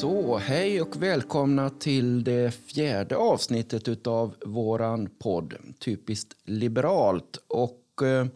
[0.00, 7.44] Så, hej och välkomna till det fjärde avsnittet utav våran podd Typiskt liberalt.
[7.48, 8.26] Och eh,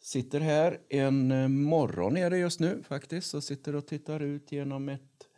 [0.00, 4.52] sitter här en eh, morgon är det just nu faktiskt och sitter och tittar ut
[4.52, 5.28] genom ett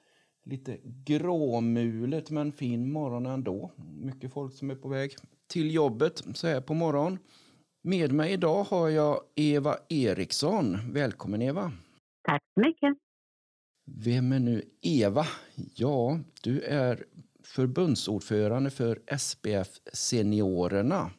[0.44, 3.72] lite gråmulet men fin morgon ändå.
[4.00, 5.16] Mycket folk som är på väg
[5.46, 7.18] till jobbet så här på morgon.
[7.82, 10.78] Med mig idag har jag Eva Eriksson.
[10.92, 11.72] Välkommen Eva.
[12.22, 13.09] Tack så mycket.
[13.98, 15.24] Vem är nu Eva?
[15.74, 17.04] Ja, du är
[17.44, 21.10] förbundsordförande för SPF Seniorerna.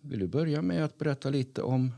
[0.00, 1.92] Vill du börja med att berätta lite om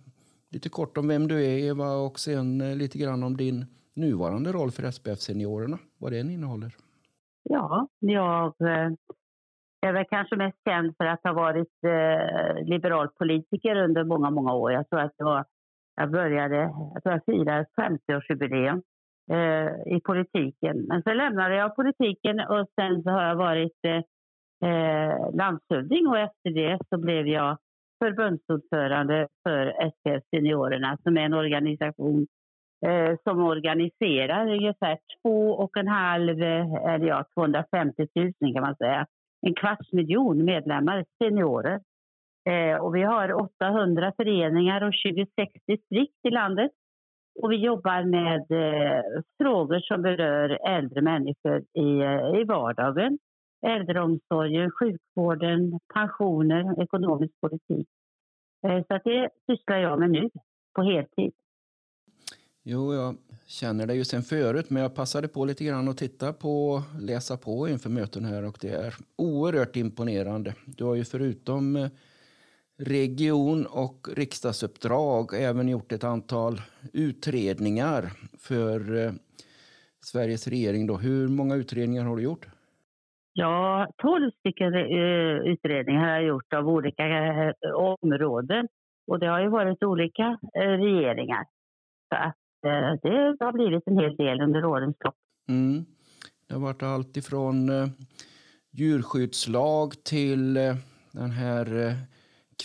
[0.50, 4.52] lite kort om vem du är Eva och sen eh, lite grann om din nuvarande
[4.52, 6.72] roll för SPF Seniorerna, vad den innehåller?
[7.42, 8.92] Ja, jag eh,
[9.80, 14.54] är väl kanske mest känd för att ha varit eh, liberal politiker under många, många
[14.54, 14.72] år.
[14.72, 15.44] Jag tror att det var,
[15.96, 16.56] jag började,
[16.94, 18.82] jag tror jag firade 50-årsjubileum
[19.32, 20.84] eh, i politiken.
[20.88, 24.02] Men så lämnade jag politiken och sen så har jag varit eh,
[24.70, 27.58] eh landshövding och efter det så blev jag
[28.04, 32.26] förbundsordförande för SPF Seniorerna som är en organisation
[32.86, 38.76] eh, som organiserar ungefär två och en halv, eh, eller ja, 250 000 kan man
[38.76, 39.06] säga,
[39.46, 41.80] en kvarts miljon medlemmar, seniorer.
[42.48, 46.70] Eh, och vi har 800 föreningar och 26 distrikt i landet.
[47.34, 53.18] Och vi jobbar med eh, frågor som berör äldre människor i, eh, i vardagen.
[53.66, 57.88] Äldreomsorgen, sjukvården, pensioner, ekonomisk politik.
[58.66, 60.30] Eh, så att det sysslar jag med nu
[60.74, 61.32] på heltid.
[62.64, 63.16] Jo, jag
[63.46, 67.36] känner dig ju sen förut, men jag passade på lite grann att titta på, läsa
[67.36, 70.54] på inför möten här och det är oerhört imponerande.
[70.66, 71.88] Du har ju förutom eh,
[72.86, 76.60] region och riksdagsuppdrag även gjort ett antal
[76.92, 78.02] utredningar
[78.38, 79.12] för eh,
[80.04, 80.86] Sveriges regering.
[80.86, 80.96] Då.
[80.96, 82.46] Hur många utredningar har du gjort?
[83.32, 87.04] Ja, tolv stycken eh, utredningar har jag gjort av olika
[87.74, 88.68] områden.
[89.06, 91.44] Och det har ju varit olika regeringar.
[92.08, 95.14] Så att Eh, det har blivit en hel del under årens lopp.
[95.48, 95.84] Mm.
[96.48, 97.88] Det har varit allt ifrån eh,
[98.70, 100.74] djurskyddslag till eh,
[101.12, 101.94] den här eh,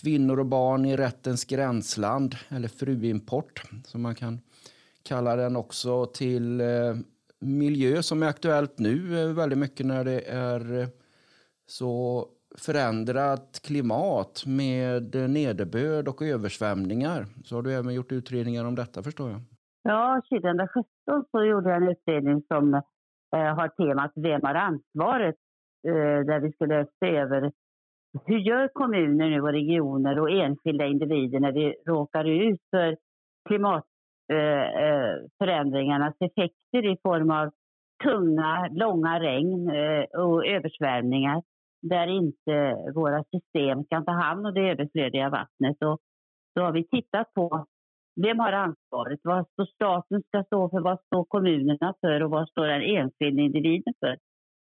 [0.01, 4.39] kvinnor och barn i rättens gränsland, eller fruimport som man kan
[5.03, 6.67] kalla den också, till eh,
[7.39, 10.87] miljö som är aktuellt nu eh, väldigt mycket när det är eh,
[11.65, 12.25] så
[12.57, 17.25] förändrat klimat med nederbörd och översvämningar.
[17.45, 19.41] Så har du även gjort utredningar om detta förstår jag.
[19.83, 20.85] Ja, 2017
[21.31, 25.35] så gjorde jag en utredning som eh, har temat Vem har ansvaret?
[25.87, 27.51] Eh, där vi skulle se över
[28.25, 32.97] hur gör kommuner nu och regioner och enskilda individer när vi råkar ut för
[33.47, 37.51] klimatförändringarnas eh, eh, effekter i form av
[38.03, 41.43] tunga, långa regn eh, och översvämningar
[41.81, 45.83] där inte våra system kan ta hand om det överflödiga vattnet.
[45.83, 45.99] Och
[46.55, 47.65] då har vi tittat på
[48.23, 49.19] vem har ansvaret?
[49.23, 50.81] Vad står staten ska stå för?
[50.81, 52.23] Vad står kommunerna för?
[52.23, 54.17] Och vad står den enskilda individen för?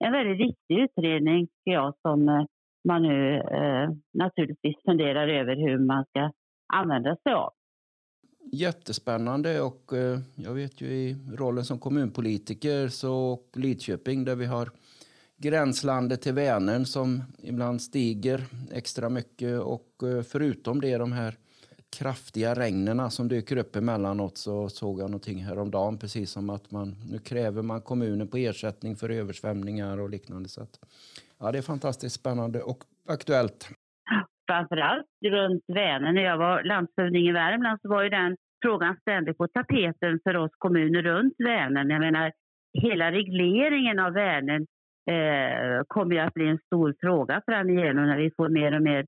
[0.05, 2.47] En väldigt viktig utredning, tycker jag, som
[2.83, 6.31] man nu eh, naturligtvis funderar över hur man ska
[6.73, 7.53] använda sig av.
[8.51, 14.69] Jättespännande och eh, jag vet ju i rollen som kommunpolitiker så Lidköping där vi har
[15.37, 21.37] gränslandet till Vänern som ibland stiger extra mycket och eh, förutom det de här
[21.99, 26.95] kraftiga regnerna som dyker upp emellanåt så såg jag någonting häromdagen precis som att man
[27.11, 30.49] nu kräver man kommunen på ersättning för översvämningar och liknande.
[30.49, 30.79] Så att,
[31.39, 32.77] ja, det är fantastiskt spännande och
[33.09, 33.69] aktuellt.
[34.47, 36.15] Framförallt runt Vänern.
[36.15, 40.37] När jag var landshövding i Värmland så var ju den frågan ständigt på tapeten för
[40.37, 41.89] oss kommuner runt Vänern.
[41.89, 42.31] Jag menar,
[42.73, 44.65] hela regleringen av Vänern
[45.09, 49.05] eh, kommer ju att bli en stor fråga framigenom när vi får mer och mer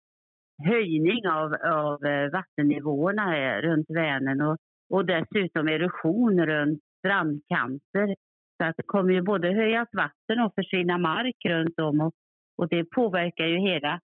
[0.64, 4.58] höjning av, av eh, vattennivåerna eh, runt Vänern och,
[4.90, 8.16] och dessutom erosion runt strandkanter.
[8.58, 12.14] Så att det kommer ju både höjas vatten och försvinna mark runt om och,
[12.58, 14.00] och det påverkar ju hela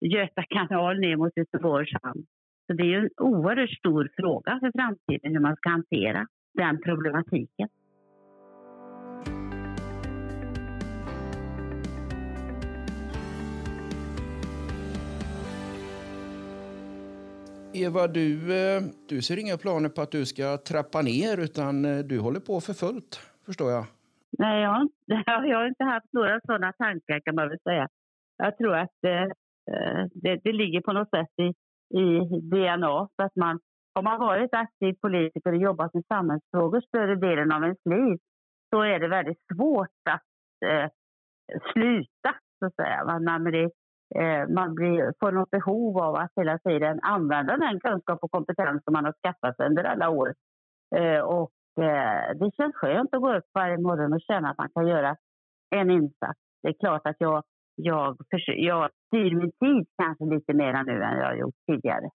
[0.00, 2.26] Göta kanal ner mot Göteborgs hamn.
[2.66, 6.82] Så det är ju en oerhört stor fråga för framtiden hur man ska hantera den
[6.82, 7.68] problematiken.
[17.84, 18.30] Eva, du,
[18.60, 22.40] eh, du ser inga planer på att du ska trappa ner utan eh, du håller
[22.40, 23.12] på för fullt,
[23.46, 23.84] förstår jag.
[24.38, 24.88] Nej, jag,
[25.50, 27.88] jag har inte haft några sådana tankar kan man väl säga.
[28.36, 29.22] Jag tror att eh,
[29.72, 31.48] eh det, det, ligger på något sätt i,
[31.98, 33.08] i DNA.
[33.16, 33.60] Så att man,
[33.94, 38.18] har man varit aktiv politiker och jobbat med samhällsfrågor större delen av ens liv
[38.70, 40.28] så är det väldigt svårt att
[40.66, 40.88] eh,
[41.72, 43.20] sluta, så att säga.
[43.20, 43.70] Man, blir,
[44.14, 48.84] Eh, man blir, får något behov av att hela tiden använda den kunskap och kompetens
[48.84, 50.34] som man har skaffat sig under alla år.
[50.96, 51.52] Eh, och
[51.84, 55.16] eh, det känns skönt att gå upp varje morgon och känna att man kan göra
[55.70, 56.40] en insats.
[56.62, 57.42] Det är klart att jag,
[57.76, 58.16] jag,
[58.46, 62.10] jag styr min tid kanske lite mer nu än jag har gjort tidigare.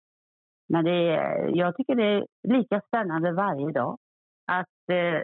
[0.70, 3.98] Men det är, jag tycker det är lika spännande varje dag
[4.52, 5.22] att eh,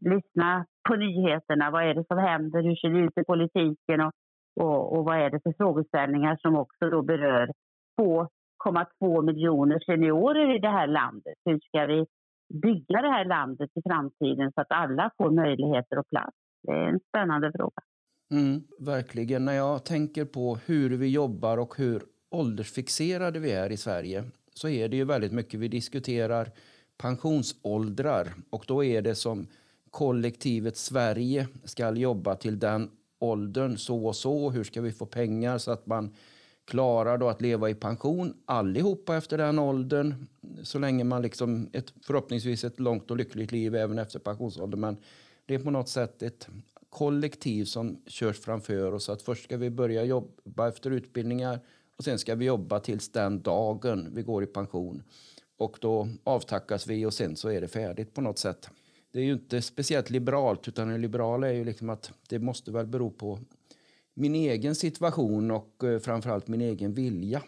[0.00, 1.70] lyssna på nyheterna.
[1.70, 2.62] Vad är det som händer?
[2.62, 4.00] Hur ser det ut i politiken?
[4.00, 4.12] Och,
[4.60, 7.52] och, och vad är det för frågeställningar som också då berör
[8.00, 11.34] 2,2 miljoner seniorer i det här landet?
[11.44, 12.06] Hur ska vi
[12.54, 16.36] bygga det här landet i framtiden så att alla får möjligheter och plats?
[16.62, 17.82] Det är en spännande fråga.
[18.30, 19.44] Mm, verkligen.
[19.44, 24.68] När jag tänker på hur vi jobbar och hur åldersfixerade vi är i Sverige så
[24.68, 26.48] är det ju väldigt mycket vi diskuterar
[27.02, 29.46] pensionsåldrar och då är det som
[29.90, 34.50] kollektivet Sverige ska jobba till den åldern så och så.
[34.50, 36.14] Hur ska vi få pengar så att man
[36.64, 40.26] klarar då att leva i pension allihopa efter den åldern
[40.62, 44.80] så länge man liksom ett, förhoppningsvis ett långt och lyckligt liv även efter pensionsåldern.
[44.80, 44.96] Men
[45.46, 46.48] det är på något sätt ett
[46.90, 49.08] kollektiv som körs framför oss.
[49.08, 51.60] Att först ska vi börja jobba efter utbildningar
[51.96, 55.02] och sen ska vi jobba tills den dagen vi går i pension.
[55.56, 58.70] Och då avtackas vi och sen så är det färdigt på något sätt.
[59.12, 62.72] Det är ju inte speciellt liberalt utan det liberala är ju liksom att det måste
[62.72, 63.38] väl bero på
[64.16, 67.40] min egen situation och eh, framförallt min egen vilja.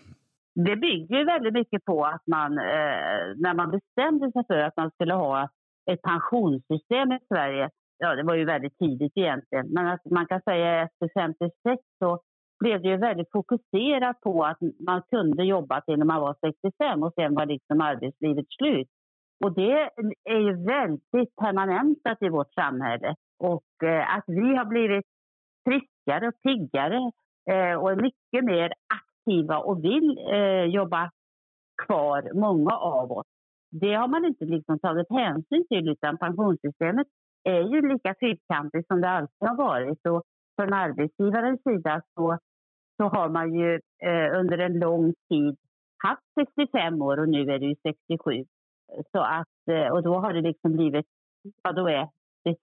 [0.55, 4.77] Det bygger ju väldigt mycket på att man, eh, när man bestämde sig för att
[4.77, 5.49] man skulle ha
[5.91, 10.41] ett pensionssystem i Sverige, ja det var ju väldigt tidigt egentligen, men att man kan
[10.43, 12.21] säga efter 56 så
[12.61, 17.03] blev det ju väldigt fokuserat på att man kunde jobba till när man var 65
[17.03, 18.89] och sen var liksom arbetslivet slut.
[19.45, 19.91] Och det
[20.25, 23.15] är ju väldigt permanentat i vårt samhälle.
[23.39, 25.07] Och eh, att vi har blivit
[25.65, 27.11] friskare och piggare
[27.51, 31.11] eh, och är mycket mer aktiva och vill eh, jobba
[31.87, 33.27] kvar, många av oss.
[33.71, 37.07] Det har man inte liksom tagit hänsyn till utan pensionssystemet
[37.45, 40.07] är ju lika fyrkantigt som det alltid har varit.
[40.07, 40.23] Och
[40.57, 42.39] från arbetsgivarens sida så
[43.01, 45.57] så har man ju eh, under en lång tid
[45.99, 46.23] haft
[46.57, 48.45] 65 år och nu är det ju 67.
[49.13, 51.07] Så att, eh, och då har det liksom blivit,
[51.63, 52.09] ja då är
[52.45, 52.57] det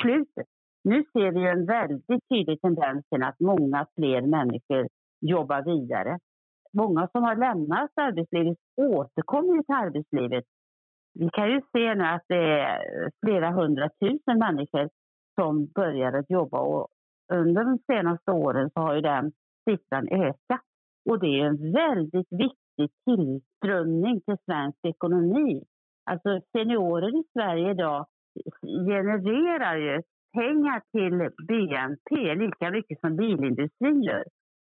[0.00, 0.46] slutet.
[0.84, 4.88] Nu ser vi en väldigt tydlig tendens till att många fler människor
[5.20, 6.18] jobbar vidare.
[6.72, 10.44] Många som har lämnat arbetslivet återkommer till arbetslivet.
[11.14, 14.88] Vi kan ju se nu att det är flera hundratusen människor
[15.34, 16.88] som börjar att jobba och
[17.32, 19.32] under de senaste åren så har ju den
[19.64, 20.60] siffran ökat.
[21.10, 22.60] Och det är en väldigt viktig
[23.04, 25.64] tillströmning till svensk ekonomi.
[26.10, 28.06] Alltså seniorer i Sverige idag
[28.62, 34.24] genererar ju pengar till BNP lika mycket som bilindustrin gör.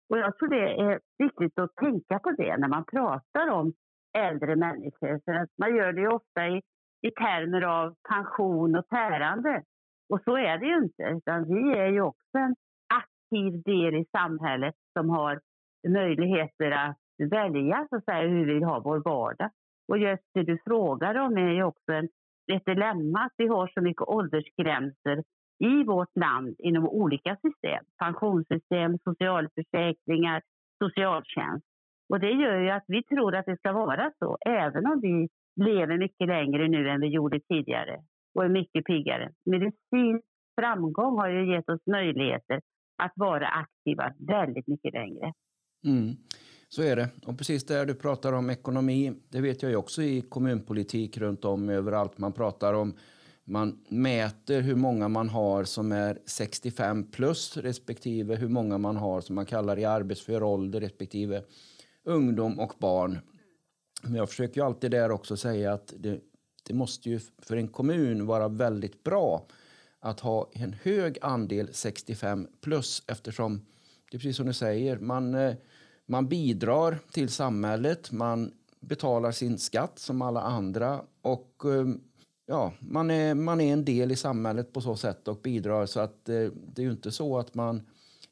[0.09, 3.73] Och jag tror det är viktigt att tänka på det när man pratar om
[4.17, 5.21] äldre människor.
[5.25, 6.61] För att man gör det ju ofta i,
[7.01, 9.63] i termer av pension och tärande.
[10.09, 12.55] Och så är det ju inte, utan vi är ju också en
[12.93, 15.39] aktiv del i samhället som har
[15.87, 19.49] möjligheter att välja så att säga, hur vi vill ha vår vardag.
[19.87, 22.09] Och just det du frågar om är ju också en,
[22.53, 25.23] ett dilemma att vi har så mycket åldersgränser
[25.59, 27.85] i vårt land inom olika system.
[27.97, 30.41] Pensionssystem, socialförsäkringar,
[30.83, 31.65] socialtjänst.
[32.09, 35.29] Och det gör ju att vi tror att det ska vara så, även om vi
[35.65, 37.99] lever mycket längre nu än vi gjorde tidigare
[38.35, 39.31] och är mycket piggare.
[39.45, 40.25] Medicinsk
[40.61, 42.61] framgång har ju gett oss möjligheter
[43.03, 45.33] att vara aktiva väldigt mycket längre.
[45.85, 46.15] Mm.
[46.69, 47.09] Så är det.
[47.25, 51.45] Och precis där du pratar om ekonomi, det vet jag ju också i kommunpolitik runt
[51.45, 52.17] om överallt.
[52.17, 52.93] Man pratar om,
[53.43, 59.21] man mäter hur många man har som är 65 plus respektive hur många man har
[59.21, 61.43] som man kallar i arbetsför ålder respektive
[62.03, 63.19] ungdom och barn.
[64.03, 66.19] Men jag försöker ju alltid där också säga att det,
[66.67, 69.47] det måste ju för en kommun vara väldigt bra
[69.99, 73.65] att ha en hög andel 65 plus eftersom
[74.11, 75.55] det är precis som du säger, man, eh,
[76.05, 81.87] man bidrar till samhället, man betalar sin skatt som alla andra och eh,
[82.45, 85.99] ja, man är, man är en del i samhället på så sätt och bidrar så
[85.99, 87.81] att eh, det, är ju inte så att man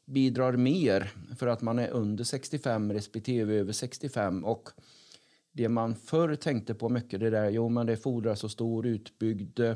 [0.05, 4.69] bidrar mer för att man är under 65 respektive över 65 och
[5.51, 9.59] det man förr tänkte på mycket det där, jo men det fordrar så stor utbyggd
[9.59, 9.75] eh,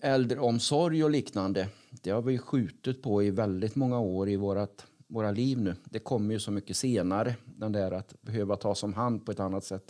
[0.00, 1.68] äldreomsorg och liknande.
[1.90, 5.72] Det har vi skjutit på i väldigt många år i vårat, våra liv nu.
[5.92, 7.30] Det kommer ju så mycket senare,
[7.62, 9.88] den där att behöva tas om hand på ett annat sätt.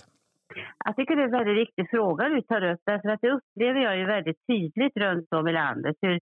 [0.85, 3.81] Jag tycker det är en väldigt viktig fråga du tar upp därför att det upplever
[3.81, 6.21] jag ju väldigt tydligt runt om i landet hur,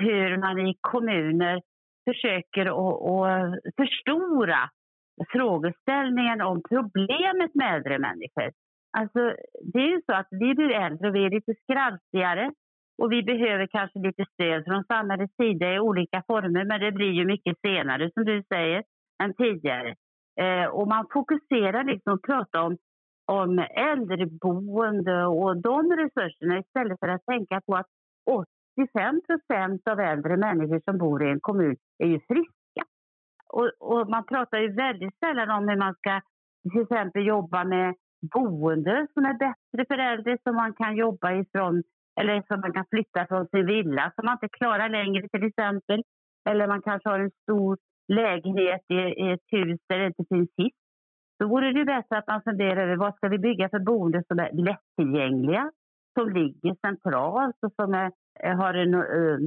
[0.00, 1.62] hur man i kommuner
[2.08, 4.70] försöker att förstora
[5.32, 8.50] frågeställningen om problemet med äldre människor.
[8.98, 9.20] Alltså,
[9.72, 12.52] det är ju så att vi blir äldre och vi är lite skraltigare
[12.98, 17.12] och vi behöver kanske lite stöd från samhällets sida i olika former men det blir
[17.12, 18.82] ju mycket senare som du säger
[19.22, 19.94] än tidigare.
[20.40, 22.76] Eh, och man fokuserar liksom och pratar om,
[23.26, 27.86] om äldreboende och de resurserna istället för att tänka på att
[28.76, 32.82] 85 procent av äldre människor som bor i en kommun är ju friska.
[33.52, 36.20] Och, och, man pratar ju väldigt sällan om hur man ska
[36.72, 37.94] till exempel jobba med
[38.32, 41.82] boende som är bättre för äldre som man kan jobba ifrån
[42.20, 46.02] eller som man kan flytta från sin villa som man inte klarar längre till exempel.
[46.48, 50.50] Eller man kanske har en stor lägenhet i, i ett hus där det inte finns
[50.56, 50.78] hiss.
[51.38, 54.38] Då vore det bättre att man funderar över vad ska vi bygga för boende som
[54.38, 55.70] är lättillgängliga,
[56.18, 59.38] som ligger centralt och som är, eh, har en uh,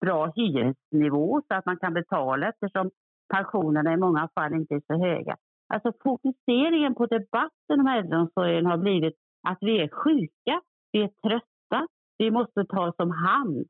[0.00, 2.90] bra hyresnivå så att man kan betala eftersom
[3.34, 5.36] pensionerna i många fall inte är så höga.
[5.74, 9.14] Alltså fokuseringen på debatten om äldreomsorgen har blivit
[9.48, 10.60] att vi är sjuka,
[10.92, 11.86] vi är trötta,
[12.20, 13.66] vi måste tas om hand.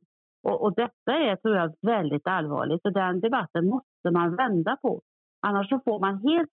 [0.49, 5.01] Och, och detta är tror jag väldigt allvarligt och den debatten måste man vända på.
[5.47, 6.51] Annars så får man helt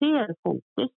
[0.00, 0.90] fel fokus.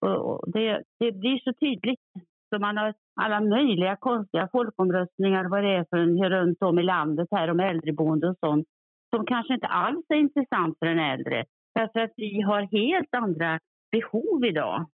[0.00, 2.00] Och det, det blir så tydligt.
[2.48, 7.28] Så man har alla möjliga konstiga folkomröstningar vad det är för runt om i landet
[7.30, 8.66] här om äldreboende och sånt
[9.14, 11.44] som kanske inte alls är intressant för den äldre.
[11.74, 13.58] Därför att vi har helt andra
[13.92, 14.86] behov idag.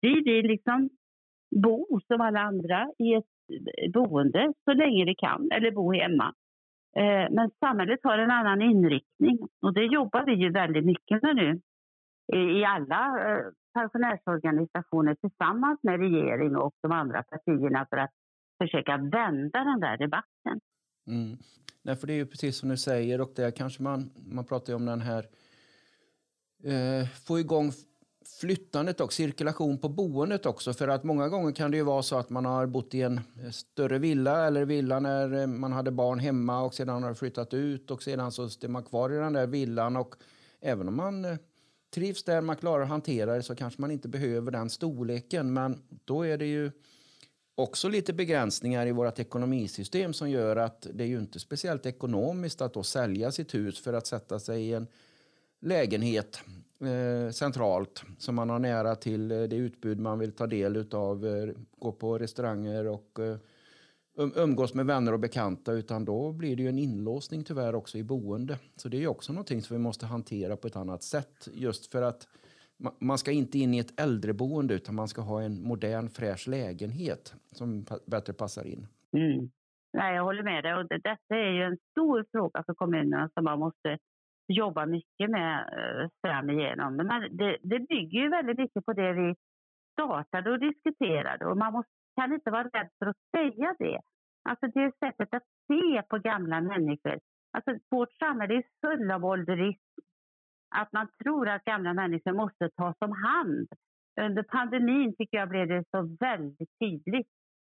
[0.00, 0.88] Vi vill liksom
[1.62, 3.24] bo som alla andra i ett
[3.92, 6.34] boende så länge vi kan, eller bo hemma.
[6.96, 11.36] Eh, men samhället har en annan inriktning och det jobbar vi ju väldigt mycket med
[11.36, 11.60] nu
[12.34, 18.10] i alla eh, pensionärsorganisationer tillsammans med regering och de andra partierna för att
[18.62, 20.60] försöka vända den där debatten.
[21.06, 21.36] Mm.
[21.82, 24.72] Nej, för det är ju precis som du säger och det kanske man, man pratar
[24.72, 25.24] ju om den här
[26.64, 27.70] eh, få igång
[28.40, 30.72] flyttandet och cirkulation på boendet också.
[30.72, 33.20] För att många gånger kan det ju vara så att man har bott i en
[33.52, 37.90] större villa eller villa när eh, man hade barn hemma och sedan har flyttat ut
[37.90, 40.14] och sedan så är man kvar i den där villan och
[40.60, 41.36] även om man eh,
[41.94, 45.52] trivs där, man klarar att hantera det så kanske man inte behöver den storleken.
[45.52, 46.70] Men då är det ju
[47.54, 52.60] också lite begränsningar i vårt ekonomisystem som gör att det är ju inte speciellt ekonomiskt
[52.60, 54.86] att då sälja sitt hus för att sätta sig i en
[55.60, 56.40] lägenhet
[56.80, 61.26] eh, centralt så man har nära till eh, det utbud man vill ta del av,
[61.26, 63.36] eh, gå på restauranger och eh,
[64.16, 67.98] um, umgås med vänner och bekanta utan då blir det ju en inlåsning tyvärr också
[67.98, 68.58] i boende.
[68.76, 72.02] Så det är också någonting som vi måste hantera på ett annat sätt just för
[72.02, 72.28] att
[72.98, 77.34] man ska inte in i ett äldreboende utan man ska ha en modern fräsch lägenhet
[77.52, 78.86] som bättre passar in.
[79.12, 79.50] Mm.
[79.92, 80.74] Nej, jag håller med dig.
[80.74, 83.98] Och detta är ju en stor fråga för kommunerna som alltså man måste
[84.48, 86.96] jobba mycket med eh, fram igenom.
[86.96, 89.34] Men det, det bygger ju väldigt mycket på det vi
[89.92, 94.00] startade och diskuterade och man måste, kan inte vara rädd för att säga det.
[94.48, 97.18] Alltså det sättet att se på gamla människor.
[97.52, 99.80] Alltså vårt samhälle är fullt av ålderism.
[100.74, 103.68] Att man tror att gamla människor måste tas om hand.
[104.20, 107.28] Under pandemin tycker jag blev det så väldigt tydligt.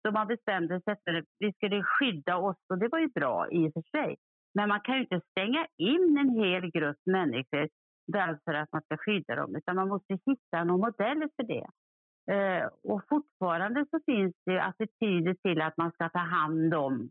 [0.03, 3.51] Då man bestämde sig för att vi skulle skydda oss och det var ju bra
[3.51, 4.15] i och för sig.
[4.53, 7.69] Men man kan ju inte stänga in en hel grupp människor
[8.07, 11.67] därför att man ska skydda dem, utan man måste hitta någon modell för det.
[12.31, 17.09] Eh, och fortfarande så finns det attityder till att man ska ta hand om.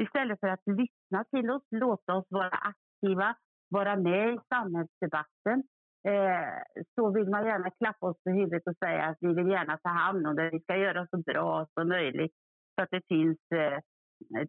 [0.00, 3.36] Istället för att lyssna till oss, låta oss vara aktiva,
[3.70, 5.62] vara med i samhällsdebatten,
[6.08, 9.78] eh, så vill man gärna klappa oss på huvudet och säga att vi vill gärna
[9.78, 12.32] ta hand om det, vi ska göra så bra som möjligt
[12.74, 13.78] så att det finns eh,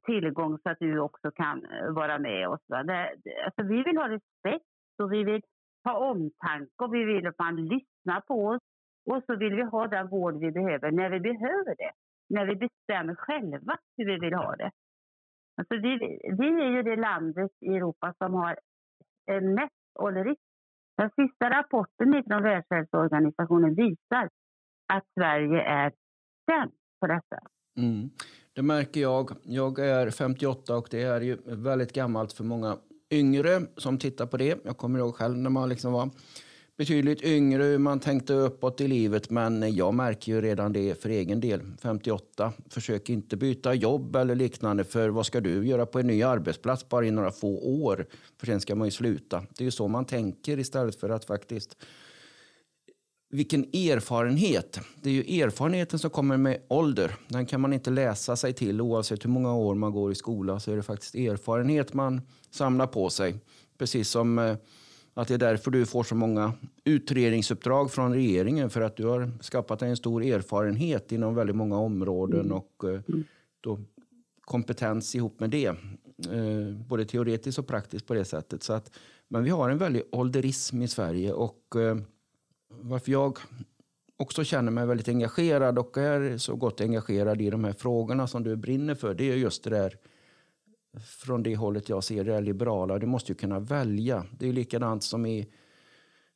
[0.04, 2.62] tillgång så att du också kan eh, vara med oss.
[2.68, 3.16] Det,
[3.46, 4.66] alltså vi vill ha respekt
[5.04, 5.42] och vi vill
[5.84, 8.62] ha omtanke och vi vill att man lyssnar på oss.
[9.06, 11.92] Och så vill vi ha den vård vi behöver när vi behöver det.
[12.30, 14.72] När vi bestämmer själva hur vi vill ha det.
[15.58, 18.58] Alltså vi, vi är ju det landet i Europa som har
[19.42, 20.42] mest ålderism.
[20.98, 24.30] Den sista rapporten från Världshälsoorganisationen visar
[24.94, 25.92] att Sverige är
[26.52, 27.40] sämst på detta.
[27.78, 28.10] Mm.
[28.56, 29.32] Det märker jag.
[29.44, 32.78] Jag är 58 och det är ju väldigt gammalt för många
[33.12, 34.60] yngre som tittar på det.
[34.66, 36.10] Jag kommer ihåg själv när man liksom var
[36.78, 39.30] betydligt yngre hur man tänkte uppåt i livet.
[39.30, 41.62] Men jag märker ju redan det för egen del.
[41.82, 42.54] 58.
[42.70, 44.84] Försök inte byta jobb eller liknande.
[44.84, 48.06] För vad ska du göra på en ny arbetsplats bara i några få år?
[48.40, 49.46] För sen ska man ju sluta.
[49.58, 51.78] Det är ju så man tänker istället för att faktiskt
[53.34, 54.80] vilken erfarenhet.
[55.02, 57.16] Det är ju erfarenheten som kommer med ålder.
[57.28, 60.60] Den kan man inte läsa sig till oavsett hur många år man går i skola.
[60.60, 62.22] Så är det faktiskt erfarenhet man
[62.52, 63.36] samlar på sig.
[63.78, 64.56] Precis som eh,
[65.14, 68.70] att det är därför du får så många utredningsuppdrag från regeringen.
[68.70, 72.52] För att du har skapat dig en stor erfarenhet inom väldigt många områden mm.
[72.52, 73.00] och eh,
[73.62, 73.80] då
[74.42, 75.68] kompetens ihop med det.
[75.68, 78.64] Eh, både teoretiskt och praktiskt på det sättet.
[78.64, 78.92] Så att,
[79.28, 81.76] men vi har en väldig ålderism i Sverige och
[82.82, 83.40] varför jag
[84.18, 88.44] också känner mig väldigt engagerad och är så gott engagerad i de här frågorna som
[88.44, 89.98] du brinner för, det är just det där
[91.00, 93.00] från det hållet jag ser det liberala.
[93.00, 94.26] Du måste ju kunna välja.
[94.40, 95.48] Det är likadant som i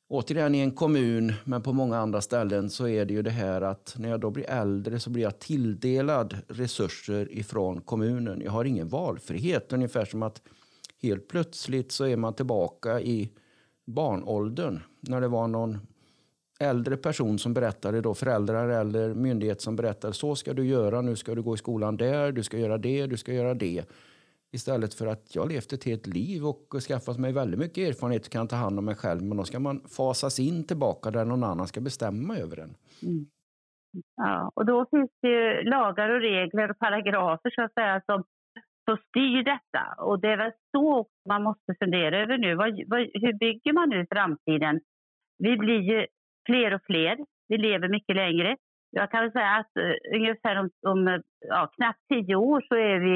[0.09, 3.61] Återigen i en kommun, men på många andra ställen så är det ju det här
[3.61, 8.41] att när jag då blir äldre så blir jag tilldelad resurser ifrån kommunen.
[8.41, 10.41] Jag har ingen valfrihet, ungefär som att
[11.01, 13.31] helt plötsligt så är man tillbaka i
[13.85, 15.77] barnåldern när det var någon
[16.59, 21.15] äldre person som berättade, då föräldrar eller myndighet som berättade så ska du göra, nu
[21.15, 23.85] ska du gå i skolan där, du ska göra det, du ska göra det.
[24.51, 28.31] Istället för att jag levt ett helt liv och skaffat mig väldigt mycket erfarenhet och
[28.31, 29.21] kan ta hand om mig själv.
[29.23, 32.75] Men då ska man fasas in tillbaka där någon annan ska bestämma över en.
[33.03, 33.25] Mm.
[34.15, 38.23] Ja, och då finns det ju lagar och regler och paragrafer så att säga som,
[38.85, 40.03] som styr detta.
[40.03, 42.55] Och det är väl så man måste fundera över nu.
[42.55, 44.79] Vad, vad, hur bygger man nu framtiden?
[45.37, 46.07] Vi blir ju
[46.47, 47.17] fler och fler.
[47.47, 48.57] Vi lever mycket längre.
[48.91, 52.75] Jag kan väl säga att eh, ungefär om, om eh, ja, knappt tio år så
[52.75, 53.15] är vi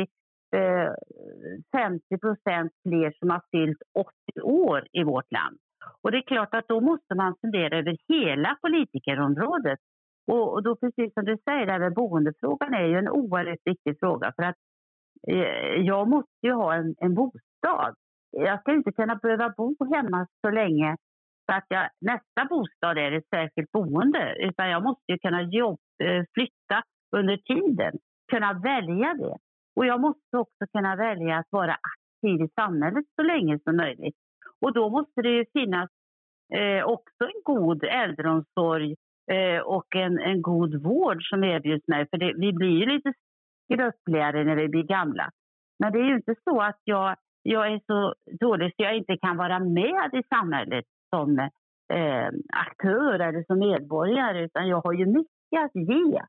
[0.57, 0.91] eh,
[1.71, 3.81] 50 procent fler som har fyllt
[4.35, 5.57] 80 år i vårt land.
[6.01, 9.79] Och det är klart att då måste man fundera över hela politikerområdet.
[10.27, 13.99] Och, och då precis som du säger, där med boendefrågan är ju en oerhört viktig
[13.99, 14.55] fråga för att
[15.27, 17.95] eh, jag måste ju ha en, en bostad.
[18.31, 20.97] Jag ska inte kunna behöva bo hemma så länge
[21.51, 24.35] så att jag, nästa bostad är ett särskilt boende.
[24.39, 26.83] Utan jag måste ju kunna jobb, eh, flytta
[27.15, 27.93] under tiden,
[28.31, 29.37] kunna välja det.
[29.75, 34.15] Och jag måste också kunna välja att vara aktiv i samhället så länge som möjligt.
[34.61, 35.89] Och då måste det ju finnas
[36.53, 38.95] eh, också en god äldreomsorg
[39.31, 42.07] eh, och en, en god vård som erbjuds mig.
[42.09, 43.13] För det, vi blir ju lite
[43.63, 45.29] skröpligare när vi blir gamla.
[45.79, 49.17] Men det är ju inte så att jag, jag är så dålig så jag inte
[49.17, 55.05] kan vara med i samhället som eh, aktör eller som medborgare utan jag har ju
[55.05, 56.21] mycket att ge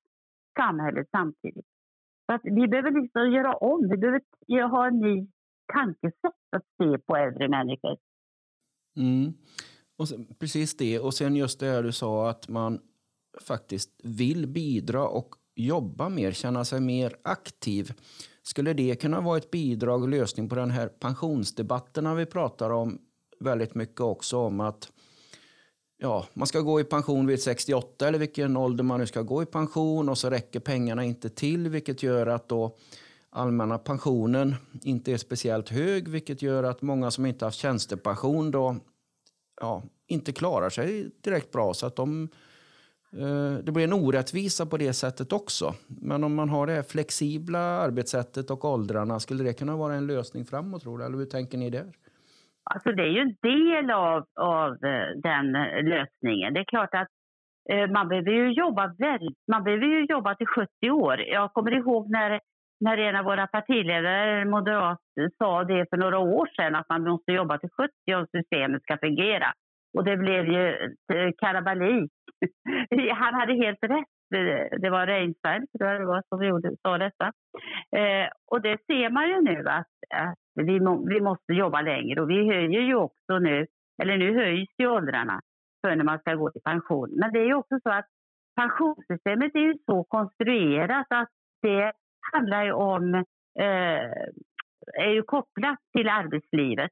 [0.59, 1.67] samhället samtidigt.
[2.27, 5.27] Så att vi behöver liksom göra om, vi behöver ha en ny
[5.73, 7.97] tankesätt att se på äldre människor.
[8.97, 9.33] Mm.
[9.99, 12.81] Och sen, precis det, och sen just det här du sa att man
[13.41, 17.93] faktiskt vill bidra och jobba mer, känna sig mer aktiv.
[18.43, 22.99] Skulle det kunna vara ett bidrag och lösning på den här pensionsdebatterna vi pratar om
[23.43, 24.93] väldigt mycket också om att
[25.99, 29.43] ja, man ska gå i pension vid 68 eller vilken ålder man nu ska gå
[29.43, 32.77] i pension och så räcker pengarna inte till vilket gör att då
[33.31, 38.77] allmänna pensionen inte är speciellt hög vilket gör att många som inte haft tjänstepension då
[39.61, 42.29] ja, inte klarar sig direkt bra så att de
[43.13, 45.75] eh, det blir en orättvisa på det sättet också.
[45.87, 50.45] Men om man har det flexibla arbetssättet och åldrarna, skulle det kunna vara en lösning
[50.45, 51.05] framåt tror du?
[51.05, 51.93] Eller hur tänker ni där?
[52.65, 56.55] Alltså det är ju en del av, av eh, den eh, lösningen.
[56.55, 57.09] Det är klart att
[57.71, 61.21] eh, man behöver ju jobba väldigt, man behöver ju jobba till 70 år.
[61.21, 62.41] Jag kommer ihåg när,
[62.81, 64.99] när en av våra partiledare, moderat,
[65.39, 68.99] sa det för några år sedan att man måste jobba till 70 om systemet ska
[68.99, 69.53] fungera.
[69.95, 70.93] Och det blev ju
[71.39, 72.13] kalabalik.
[73.15, 74.12] Han hade helt rätt.
[74.81, 77.33] Det var Reinfeldt tror jag det var, som gjorde, sa detta.
[77.97, 82.21] Eh, och det ser man ju nu att, att vi, må, vi måste jobba längre
[82.21, 83.67] och vi höjer ju också nu,
[84.03, 85.41] eller nu höjs ju åldrarna
[85.81, 87.11] för när man ska gå till pension.
[87.17, 88.07] Men det är ju också så att
[88.57, 91.29] pensionssystemet är ju så konstruerat att
[91.63, 91.93] det
[92.33, 93.15] handlar ju om,
[93.59, 94.13] eh,
[94.95, 96.91] är ju kopplat till arbetslivet.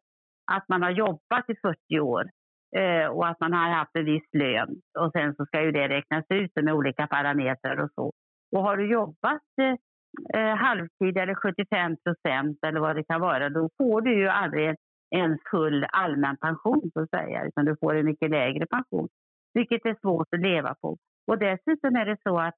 [0.52, 2.30] Att man har jobbat i 40 år
[2.76, 4.80] Eh, och att man har haft en viss lön.
[4.98, 8.12] Och sen så ska ju det räknas ut med olika parametrar och så.
[8.56, 13.48] Och har du jobbat eh, eh, halvtid eller 75 procent eller vad det kan vara,
[13.48, 14.76] då får du ju aldrig
[15.10, 19.08] en full allmän pension så att säga, utan du får en mycket lägre pension,
[19.54, 20.96] vilket är svårt att leva på.
[21.26, 22.54] Och dessutom är det så att,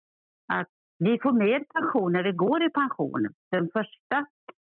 [0.52, 4.26] att vi får mer pension när vi går i pension den första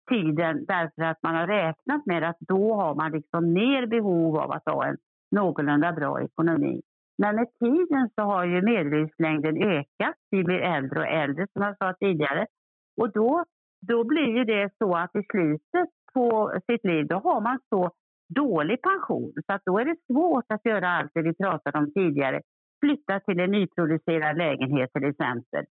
[0.10, 4.51] tiden därför att man har räknat med att då har man liksom mer behov av
[4.51, 4.97] att ha en
[5.34, 6.82] någorlunda bra ekonomi.
[7.17, 10.15] Men med tiden så har ju medellivslängden ökat.
[10.32, 12.46] Vi blir äldre och äldre som jag sa tidigare.
[13.02, 13.43] Och då,
[13.88, 17.91] då blir ju det så att i slutet på sitt liv då har man så
[18.36, 21.93] dålig pension så att då är det svårt att göra allt det vi pratade om
[21.93, 22.41] tidigare.
[22.82, 25.65] flytta till en nyproducerad lägenhet till exempel.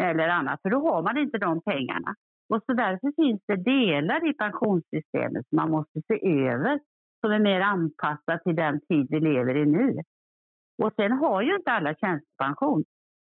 [0.00, 2.14] Eller annat, för då har man inte de pengarna.
[2.48, 6.80] Och så därför finns det delar i pensionssystemet som man måste se över
[7.24, 10.00] som är mer anpassat till den tid vi lever i nu.
[10.82, 12.84] Och sen har ju inte alla tjänstepension.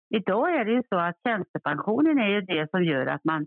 [0.09, 3.41] Idag är det ju så att tjänstepensionen är ju det som gör att man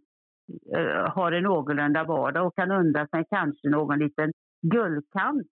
[0.76, 5.46] uh, har en någorlunda vardag och kan undra sig kanske någon liten guldkant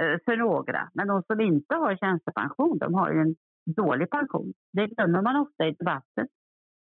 [0.00, 0.90] uh, för några.
[0.94, 3.34] Men de som inte har tjänstepension, de har ju en
[3.76, 4.52] dålig pension.
[4.72, 6.26] Det glömmer man ofta i debatten.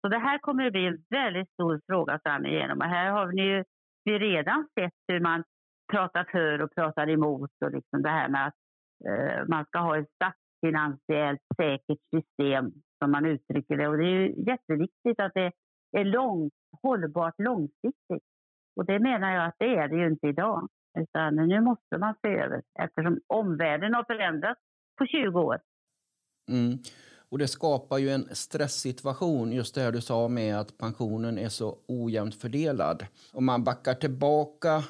[0.01, 2.79] Så det här kommer att bli en väldigt stor fråga framigenom.
[2.79, 3.65] Och här har ni ju
[4.05, 5.45] vi redan sett hur man
[5.95, 8.55] pratar för och pratar emot och liksom det här med att
[9.09, 13.89] eh, man ska ha ett statsfinansiellt säkert system som man uttrycker det.
[13.89, 15.53] Och det är ju jätteviktigt att det
[15.97, 16.51] är lång,
[16.83, 18.25] hållbart långsiktigt.
[18.77, 20.69] Och det menar jag att det är det ju inte idag.
[20.99, 24.61] Utan nu måste man se över eftersom omvärlden har förändrats
[24.99, 25.59] på 20 år.
[26.51, 26.79] Mm.
[27.29, 31.49] Och det skapar ju en stresssituation, just det här du sa med att pensionen är
[31.49, 33.07] så ojämnt fördelad.
[33.33, 34.83] Om man backar tillbaka,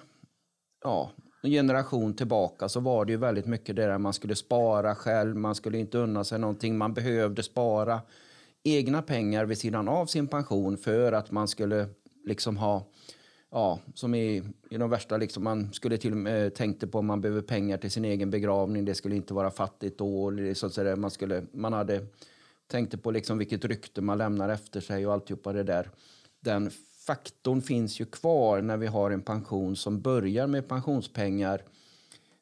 [0.84, 1.10] ja,
[1.42, 5.36] en generation tillbaka så var det ju väldigt mycket det där man skulle spara själv,
[5.36, 8.00] man skulle inte unna sig någonting, man behövde spara
[8.62, 11.88] egna pengar vid sidan av sin pension för att man skulle
[12.24, 12.86] liksom ha
[13.50, 16.98] ja, som i, i de värsta, liksom, man skulle till och med eh, tänkte på
[16.98, 20.32] om man behöver pengar till sin egen begravning, det skulle inte vara fattigt då.
[20.54, 22.06] Så, så där, man, skulle, man hade
[22.66, 25.90] tänkte på liksom vilket rykte man lämnar efter sig och alltihopa det där.
[26.40, 26.70] Den
[27.06, 31.60] faktorn finns ju kvar när vi har en pension som börjar med pensionspengar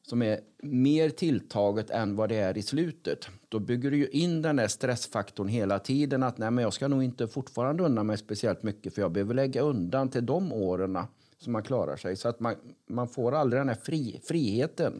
[0.01, 3.29] som är mer tilltaget än vad det är i slutet.
[3.49, 6.87] Då bygger du ju in den där stressfaktorn hela tiden att nej, men jag ska
[6.87, 10.97] nog inte fortfarande unna mig speciellt mycket för jag behöver lägga undan till de åren
[11.37, 12.15] som man klarar sig.
[12.15, 12.55] Så att man,
[12.89, 14.93] man får aldrig den här fri, friheten.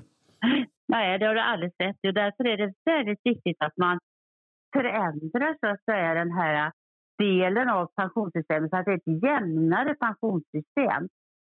[0.88, 2.12] Nej, det har du alldeles rätt i.
[2.12, 3.99] Därför är det väldigt viktigt att man
[4.73, 6.71] förändrar så att säga den här
[7.17, 11.08] delen av pensionssystemet så att det är ett jämnare pensionssystem.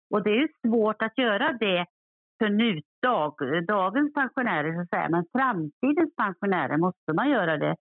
[0.10, 1.86] Och det är ju svårt att göra det
[2.40, 3.36] för nu, dag,
[3.68, 5.10] dagens pensionärer, så att säga.
[5.10, 7.76] men framtidens pensionärer måste man göra det.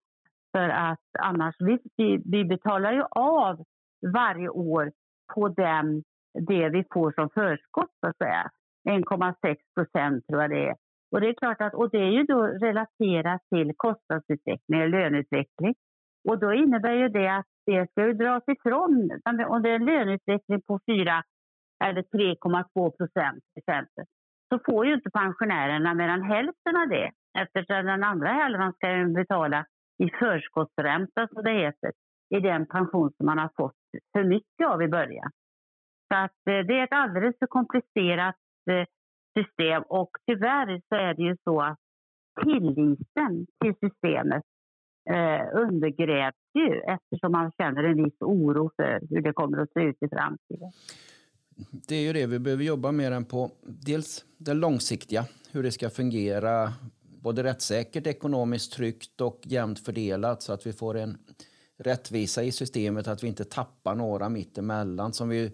[0.53, 1.79] För att annars, vi,
[2.25, 3.64] vi betalar ju av
[4.12, 4.92] varje år
[5.35, 6.03] på den,
[6.49, 8.51] det vi får som förskott, så att säga.
[8.88, 10.75] 1,6 procent tror jag det är.
[11.11, 15.75] Och det är klart att, och det är ju då relaterat till kostnadsutveckling och löneutveckling.
[16.29, 19.11] Och då innebär ju det att det ska ju dras ifrån,
[19.47, 21.23] om det är en löneutveckling på 4
[21.85, 24.05] eller 3,2 procent till exempel,
[24.49, 29.15] så får ju inte pensionärerna mer än hälften av det eftersom den andra hälften ska
[29.21, 29.67] betala
[29.99, 31.93] i förskottsränta, som det heter,
[32.31, 33.77] i den pension som man har fått
[34.13, 35.31] för mycket av i början.
[36.09, 38.37] Så att eh, det är ett alldeles för komplicerat
[38.71, 38.87] eh,
[39.39, 41.79] system och tyvärr så är det ju så att
[42.45, 44.45] tilliten till systemet
[45.11, 49.81] eh, undergrävs ju eftersom man känner en viss oro för hur det kommer att se
[49.81, 50.73] ut i framtiden.
[51.88, 53.51] Det är ju det vi behöver jobba mer än på.
[53.62, 56.73] Dels det långsiktiga, hur det ska fungera
[57.23, 61.19] både rättssäkert, ekonomiskt tryggt och jämnt fördelat så att vi får en
[61.79, 65.12] rättvisa i systemet, att vi inte tappar några mittemellan.
[65.12, 65.53] Som vi,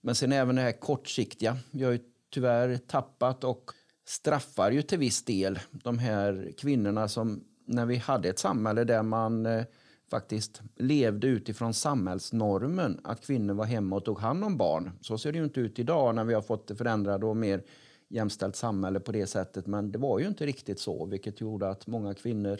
[0.00, 1.56] men sen även det här kortsiktiga.
[1.70, 1.98] Vi har ju
[2.30, 3.70] tyvärr tappat och
[4.06, 9.02] straffar ju till viss del de här kvinnorna som när vi hade ett samhälle där
[9.02, 9.64] man eh,
[10.10, 14.90] faktiskt levde utifrån samhällsnormen att kvinnor var hemma och tog hand om barn.
[15.00, 17.62] Så ser det ju inte ut idag när vi har fått ett förändrat och mer
[18.08, 19.66] jämställt samhälle på det sättet.
[19.66, 22.58] Men det var ju inte riktigt så, vilket gjorde att många kvinnor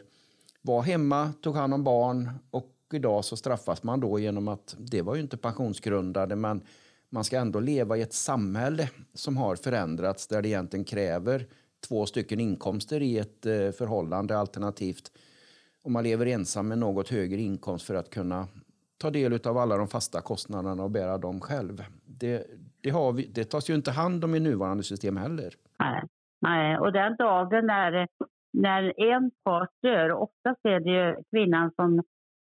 [0.63, 5.03] var hemma, tog hand om barn och idag så straffas man då genom att det
[5.03, 6.63] var ju inte pensionsgrundande men
[7.11, 11.47] man ska ändå leva i ett samhälle som har förändrats där det egentligen kräver
[11.89, 15.13] två stycken inkomster i ett eh, förhållande alternativt
[15.83, 18.47] om man lever ensam med något högre inkomst för att kunna
[19.03, 21.77] ta del av alla de fasta kostnaderna och bära dem själv.
[22.21, 22.47] Det,
[22.83, 25.51] det, har vi, det tas ju inte hand om i nuvarande system heller.
[25.79, 26.03] Nej,
[26.41, 26.79] Nej.
[26.79, 28.09] och den dagen när,
[28.53, 32.03] när en part dör, oftast är det ju kvinnan som,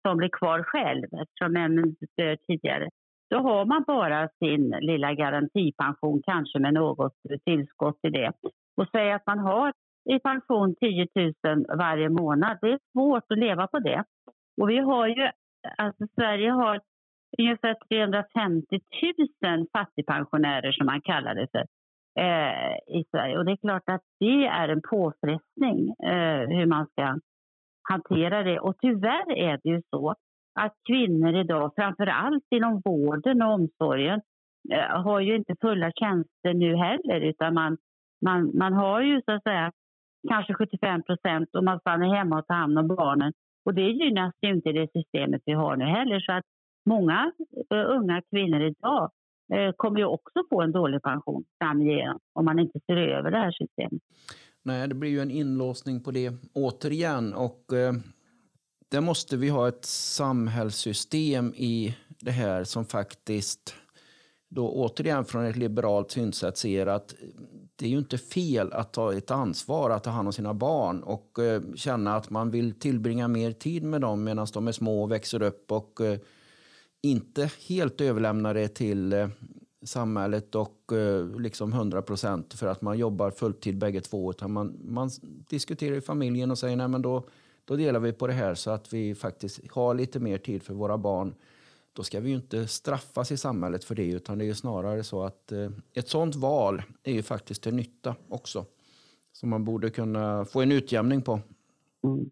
[0.07, 2.89] som blir kvar själv eftersom männen dör tidigare,
[3.31, 8.33] då har man bara sin lilla garantipension, kanske med något tillskott i det.
[8.81, 9.73] Och säga att man har
[10.11, 11.07] i pension 10
[11.45, 12.59] 000 varje månad.
[12.61, 14.05] Det är svårt att leva på det.
[14.61, 15.31] Och vi har ju,
[15.79, 16.81] alltså Sverige har
[17.39, 18.81] ungefär 350
[19.43, 21.65] 000 fattigpensionärer som man kallar det för
[22.21, 23.39] eh, i Sverige.
[23.39, 27.19] Och det är klart att det är en påfrestning eh, hur man ska
[27.83, 28.61] hantera det.
[28.61, 30.15] Och tyvärr är det ju så
[30.61, 34.21] att kvinnor idag, framför allt inom vården och omsorgen,
[34.73, 37.77] eh, har ju inte fulla tjänster nu heller utan man,
[38.21, 39.73] man, man har ju så att säga
[40.29, 43.33] kanske 75 procent och man stannar hemma och tar hand om barnen
[43.65, 46.21] Och det gynnas ju inte i det systemet vi har nu heller.
[46.21, 46.45] Så att
[46.87, 47.33] många
[47.75, 49.11] uh, unga kvinnor idag
[49.55, 53.39] uh, kommer ju också få en dålig pension framgent om man inte ser över det
[53.39, 54.03] här systemet.
[54.63, 57.35] Nej, det blir ju en inlåsning på det återigen.
[57.35, 57.93] Och eh,
[58.91, 63.75] där måste vi ha ett samhällssystem i det här som faktiskt
[64.53, 67.15] då återigen från ett liberalt synsätt ser att
[67.77, 71.03] det är ju inte fel att ta ett ansvar att ta hand om sina barn
[71.03, 75.03] och eh, känna att man vill tillbringa mer tid med dem medan de är små
[75.03, 76.19] och växer upp och eh,
[77.03, 79.29] inte helt överlämna det till eh,
[79.83, 84.31] samhället och eh, liksom 100 procent för att man jobbar fulltid bägge två.
[84.31, 85.11] Utan man, man
[85.49, 87.29] diskuterar i familjen och säger nej men då,
[87.65, 90.75] då delar vi på det här så att vi faktiskt har lite mer tid för
[90.75, 91.35] våra barn.
[92.01, 95.03] Då ska vi ju inte straffas i samhället för det utan det är ju snarare
[95.03, 98.65] så att eh, ett sånt val är ju faktiskt till nytta också.
[99.33, 101.33] Som man borde kunna få en utjämning på.
[101.33, 102.31] Mm.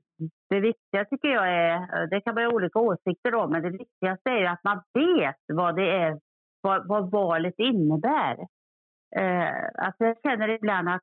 [0.48, 3.70] Det viktiga tycker jag är, eh, det kan man ha olika åsikter om, men det
[3.70, 6.20] viktigaste är att man vet vad det är
[6.60, 8.38] vad, vad valet innebär.
[9.16, 11.02] Eh, alltså jag känner ibland att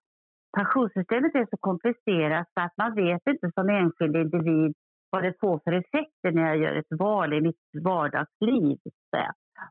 [0.58, 4.73] pensionssystemet är så komplicerat så att man vet inte som enskild individ
[5.15, 8.78] vad det får för effekter när jag gör ett val i mitt vardagsliv.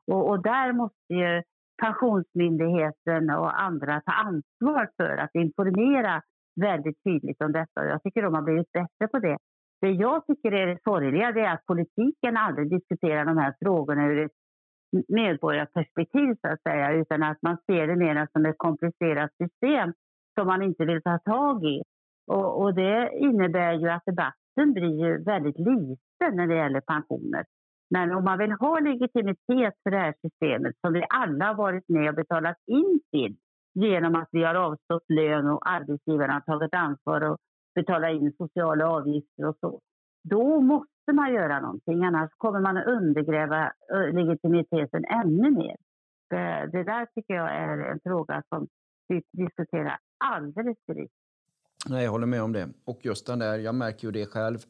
[0.07, 1.43] Och, och där måste ju
[1.83, 6.23] Pensionsmyndigheten och andra ta ansvar för att informera
[6.61, 7.85] väldigt tydligt om detta.
[7.85, 9.37] Jag tycker de har blivit bättre på det.
[9.81, 14.25] Det jag tycker är det sorgliga är att politiken aldrig diskuterar de här frågorna ur
[14.25, 14.33] ett
[15.09, 19.93] medborgarperspektiv så att säga utan att man ser det mer som ett komplicerat system
[20.35, 21.83] som man inte vill ta tag i.
[22.27, 27.45] Och, och det innebär ju att debatten blir ju väldigt liten när det gäller pensioner.
[27.91, 31.89] Men om man vill ha legitimitet för det här systemet som vi alla har varit
[31.89, 33.37] med och betalat in till
[33.75, 37.39] genom att vi har avstått lön och arbetsgivarna har tagit ansvar och
[37.75, 39.81] betalat in sociala avgifter och så.
[40.29, 45.77] Då måste man göra någonting, annars kommer man att undergräva eh, legitimiteten ännu mer.
[46.31, 48.67] Det, det där tycker jag är en fråga som
[49.09, 51.24] vi diskuterar alldeles för lite.
[51.87, 52.69] Nej, jag håller med om det.
[52.85, 54.65] Och just den där, jag märker ju det själv.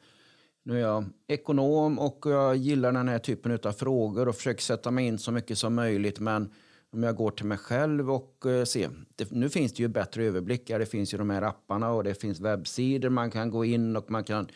[0.62, 4.90] Nu är jag ekonom och jag gillar den här typen av frågor och försöker sätta
[4.90, 6.20] mig in så mycket som möjligt.
[6.20, 6.50] Men
[6.90, 10.24] om jag går till mig själv och eh, ser, det, nu finns det ju bättre
[10.24, 10.78] överblickar.
[10.78, 14.10] Det finns ju de här apparna och det finns webbsidor man kan gå in och
[14.10, 14.48] man kan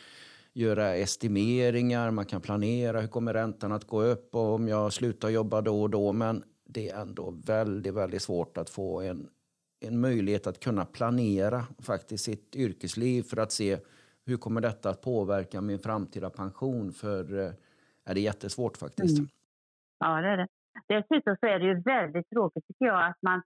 [0.52, 5.28] göra estimeringar, man kan planera hur kommer räntan att gå upp och om jag slutar
[5.28, 6.12] jobba då och då.
[6.12, 9.28] Men det är ändå väldigt, väldigt svårt att få en,
[9.80, 13.78] en möjlighet att kunna planera faktiskt sitt yrkesliv för att se
[14.26, 16.92] hur kommer detta att påverka min framtida pension?
[16.92, 17.52] För eh,
[18.04, 19.18] är det jättesvårt faktiskt.
[19.18, 19.30] Mm.
[19.98, 20.48] Ja, det är det.
[20.88, 23.42] Dessutom så är det ju väldigt tråkigt tycker jag att man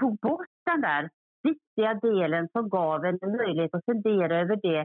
[0.00, 1.10] tog bort den där
[1.42, 4.80] viktiga delen som gav en möjlighet att fundera över det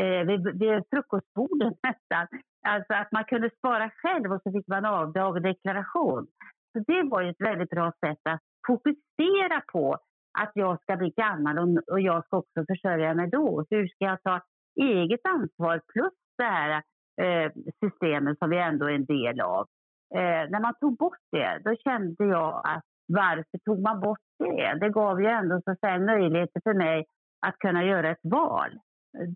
[0.00, 2.26] eh, vid, vid frukostbordet nästan.
[2.66, 6.26] Alltså att man kunde spara själv och så fick man avdrag och deklaration.
[6.72, 9.98] Så det var ju ett väldigt bra sätt att fokusera på
[10.38, 13.64] att jag ska bli gammal och, och jag ska också försörja mig då.
[13.68, 14.40] Så hur ska jag ta
[14.80, 16.82] eget ansvar plus det här
[17.22, 17.52] eh,
[17.84, 19.66] systemet som vi ändå är en del av.
[20.14, 24.78] Eh, när man tog bort det, då kände jag att varför tog man bort det?
[24.80, 27.04] Det gav ju ändå så att säga, möjligheter för mig
[27.46, 28.70] att kunna göra ett val.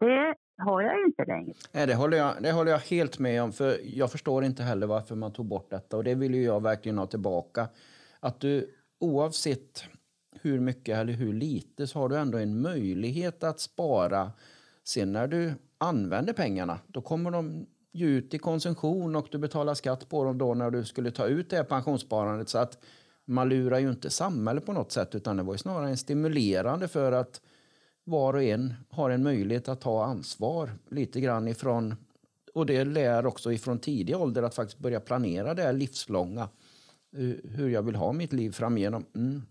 [0.01, 1.53] Det har jag ju inte längre.
[1.73, 3.53] Nej, det, håller jag, det håller jag helt med om.
[3.53, 5.97] För Jag förstår inte heller varför man tog bort detta.
[5.97, 7.69] Och Det vill ju jag verkligen ha tillbaka.
[8.21, 8.67] Att du
[9.01, 9.89] oavsett
[10.43, 14.33] hur mycket eller hur lite så har du ändå en möjlighet att spara.
[14.85, 19.75] Sen när du använder pengarna, då kommer de ju ut i konsumtion och du betalar
[19.75, 22.49] skatt på dem då när du skulle ta ut det här pensionssparandet.
[22.49, 22.79] Så att
[23.25, 26.89] man lurar ju inte samhället på något sätt utan det var ju snarare en stimulerande
[26.89, 27.41] för att
[28.05, 31.95] var och en har en möjlighet att ta ansvar lite grann ifrån
[32.55, 36.49] och det lär också ifrån tidig ålder att faktiskt börja planera det här livslånga.
[37.45, 39.05] Hur jag vill ha mitt liv framigenom.
[39.15, 39.43] Mm.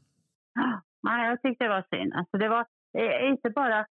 [1.07, 2.13] Nej, jag tyckte det var synd.
[2.13, 2.65] Alltså det var
[2.97, 3.85] eh, inte bara,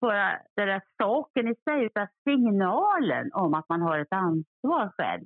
[0.00, 5.24] bara den där saken i sig utan signalen om att man har ett ansvar själv.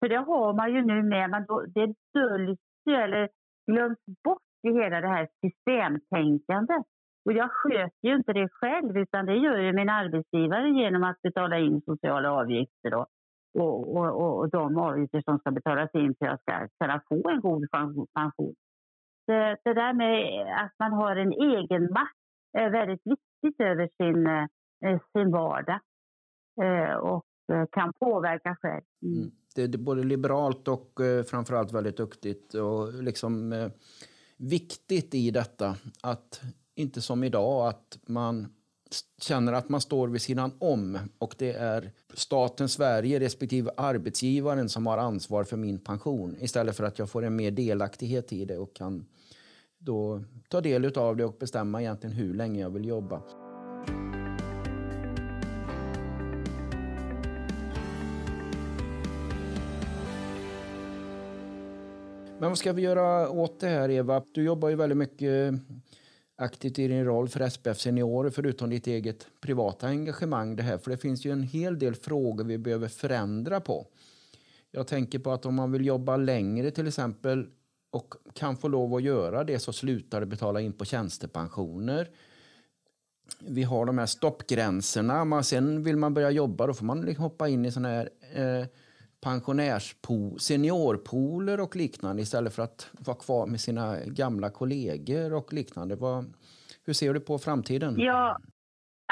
[0.00, 2.58] För det har man ju nu med, men då, det döljs
[2.90, 3.28] eller
[3.70, 6.84] glöms bort i hela det här systemtänkandet.
[7.24, 11.22] Och jag sköter ju inte det själv utan det gör ju min arbetsgivare genom att
[11.22, 13.06] betala in sociala avgifter då.
[13.58, 17.30] Och, och, och de avgifter som ska betalas in för att jag ska kunna få
[17.30, 17.70] en god
[18.14, 18.54] pension.
[19.26, 22.16] Det, eh, det där med eh, att man har en egen makt
[22.58, 24.46] är väldigt viktigt över sin, eh,
[24.84, 25.80] eh, sin vardag
[26.62, 28.82] eh, och eh, kan påverka själv.
[29.02, 29.18] Mm.
[29.18, 29.30] Mm.
[29.54, 33.54] Det är både liberalt och framförallt väldigt duktigt och liksom
[34.36, 36.40] viktigt i detta att
[36.74, 38.46] inte som idag att man
[39.20, 44.86] känner att man står vid sidan om och det är staten Sverige respektive arbetsgivaren som
[44.86, 48.58] har ansvar för min pension istället för att jag får en mer delaktighet i det
[48.58, 49.06] och kan
[49.86, 53.22] då ta del av det och bestämma egentligen hur länge jag vill jobba.
[62.38, 64.22] Men vad ska vi göra åt det här, Eva?
[64.34, 65.54] Du jobbar ju väldigt mycket
[66.36, 70.56] aktivt i din roll för SPF Seniorer förutom ditt eget privata engagemang.
[70.56, 73.86] Det här, för det finns ju en hel del frågor vi behöver förändra på.
[74.70, 77.46] Jag tänker på att om man vill jobba längre till exempel
[77.96, 82.08] och kan få lov att göra det så slutar det betala in på tjänstepensioner.
[83.40, 85.24] Vi har de här stoppgränserna.
[85.24, 88.08] Man, sen vill man börja jobba då får man liksom hoppa in i såna här
[88.34, 88.66] eh,
[89.20, 95.96] pensionärspool, seniorpooler och liknande istället för att vara kvar med sina gamla kollegor och liknande.
[95.96, 96.34] Vad,
[96.86, 97.94] hur ser du på framtiden?
[97.98, 98.38] Ja,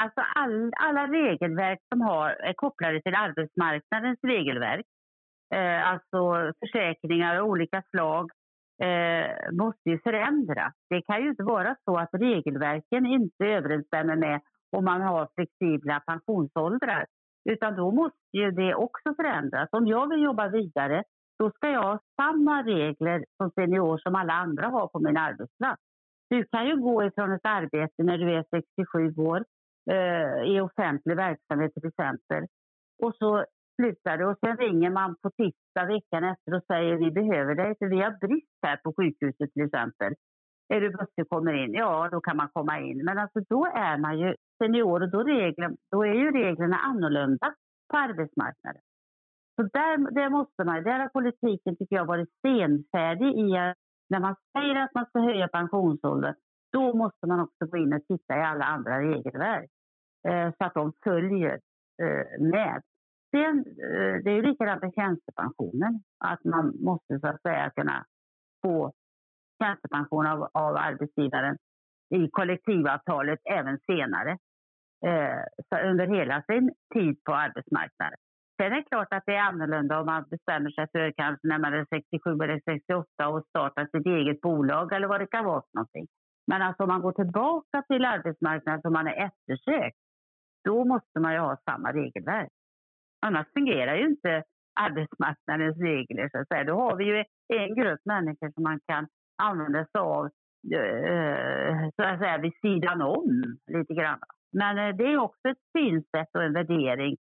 [0.01, 4.85] alltså all, alla regelverk som har, är kopplade till arbetsmarknadens regelverk,
[5.55, 8.31] eh, alltså försäkringar av olika slag,
[8.83, 10.73] eh, måste ju förändras.
[10.89, 15.99] Det kan ju inte vara så att regelverken inte överensstämmer med om man har flexibla
[15.99, 17.05] pensionsåldrar.
[17.49, 19.69] Utan då måste ju det också förändras.
[19.71, 21.03] Om jag vill jobba vidare,
[21.39, 25.81] då ska jag ha samma regler som senior som alla andra har på min arbetsplats.
[26.29, 29.45] Du kan ju gå ifrån ett arbete när du är 67 år
[29.91, 32.45] eh, i offentlig verksamhet till exempel.
[33.03, 37.11] Och så slutar det och sen ringer man på tisdag veckan efter och säger vi
[37.11, 40.13] behöver dig för vi har brist här på sjukhuset till exempel.
[40.73, 41.73] Är du bussig kommer in?
[41.73, 43.05] Ja, då kan man komma in.
[43.05, 47.53] Men alltså då är man ju senior och då, regler, då är ju reglerna annorlunda
[47.91, 48.81] på arbetsmarknaden.
[49.55, 53.77] Så där, där måste man, där har politiken tycker jag varit senfärdig i att
[54.09, 56.35] när man säger att man ska höja pensionsåldern,
[56.71, 59.69] då måste man också gå in och titta i alla andra regelverk
[60.27, 61.59] eh, så att de följer
[62.01, 62.81] eh, med.
[63.31, 68.05] Sen, eh, det är ju likadant med tjänstepensionen, att man måste så att säga kunna
[68.61, 68.93] få
[69.63, 71.57] tjänstepension av, av arbetsgivaren
[72.15, 74.37] i kollektivavtalet även senare.
[75.05, 78.17] Eh, under hela sin tid på arbetsmarknaden.
[78.57, 81.59] Sen är det klart att det är annorlunda om man bestämmer sig för kanske när
[81.59, 85.61] man är 67 eller 68 och startar sitt eget bolag eller vad det kan vara
[85.61, 86.07] för någonting.
[86.47, 89.97] Men alltså om man går tillbaka till arbetsmarknaden som man är eftersökt,
[90.63, 92.51] då måste man ju ha samma regelverk.
[93.25, 94.43] Annars fungerar ju inte
[94.81, 96.29] arbetsmarknadens regler.
[96.29, 96.63] Så att säga.
[96.63, 99.07] Då har vi ju en grupp människor som man kan
[99.43, 100.25] använda sig av
[100.75, 104.19] eh, så att säga, vid sidan om lite grann.
[104.53, 107.15] Men eh, det är också ett synsätt och en värdering.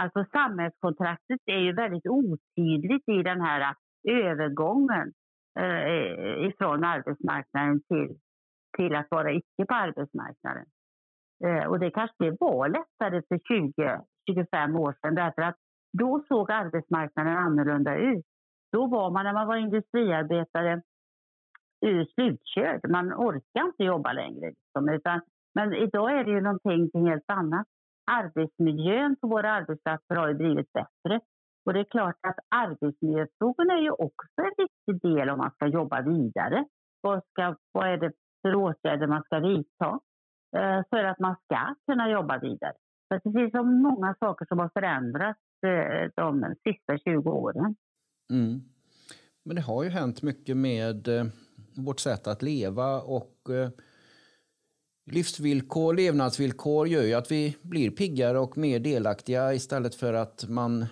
[0.00, 3.74] Alltså samhällskontraktet är ju väldigt otydligt i den här
[4.08, 5.12] övergången
[5.58, 8.16] eh, ifrån arbetsmarknaden till,
[8.76, 10.64] till att vara icke på arbetsmarknaden.
[11.44, 14.00] Eh, och det kanske var lättare för 20...
[14.26, 15.56] 25 år sedan därför att
[15.92, 18.24] då såg arbetsmarknaden annorlunda ut.
[18.72, 20.82] Då var man, när man var industriarbetare,
[22.14, 22.90] slutkörd.
[22.90, 24.46] Man orkar inte jobba längre.
[24.46, 25.20] Liksom, utan,
[25.54, 27.66] men idag är det ju någonting helt annat.
[28.10, 31.20] Arbetsmiljön på våra arbetsplatser har ju blivit bättre.
[31.66, 35.66] Och det är klart att arbetsmiljöfrågorna är ju också en viktig del om man ska
[35.66, 36.64] jobba vidare.
[37.00, 40.00] Vad, ska, vad är det för åtgärder man ska vidta
[40.56, 42.74] eh, för att man ska kunna jobba vidare?
[43.10, 47.76] För det finns så många saker som har förändrats eh, de sista 20 åren.
[48.32, 48.60] Mm.
[49.44, 51.24] Men det har ju hänt mycket med eh,
[51.76, 53.70] vårt sätt att leva och eh,
[55.10, 60.86] livsvillkor, levnadsvillkor gör ju att vi blir piggare och mer delaktiga istället för att man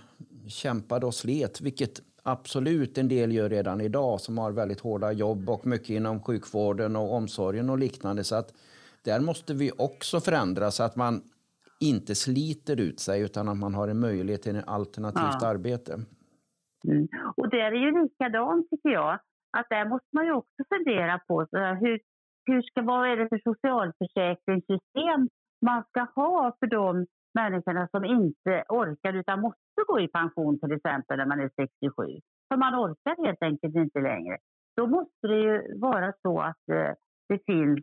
[0.49, 5.51] kämpade och slet, vilket absolut en del gör redan idag som har väldigt hårda jobb
[5.51, 8.25] och mycket inom sjukvården och omsorgen och liknande.
[8.25, 8.55] Så att
[9.03, 11.23] där måste vi också förändra så att man
[11.81, 15.47] inte sliter ut sig utan att man har en möjlighet till ett alternativt ja.
[15.47, 15.93] arbete.
[16.89, 17.09] Mm.
[17.37, 19.19] Och det är ju likadant tycker jag
[19.59, 21.41] att där måste man ju också fundera på
[21.81, 22.01] hur,
[22.47, 25.29] hur ska, vad är det för socialförsäkringssystem
[25.67, 30.73] man ska ha för de människorna som inte orkar utan måste gå i pension till
[30.73, 32.21] exempel när man är 67.
[32.49, 34.37] För man orkar helt enkelt inte längre.
[34.77, 36.93] Då måste det ju vara så att eh,
[37.29, 37.79] det finns